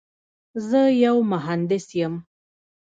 [0.67, 2.13] زه یو مهندس یم.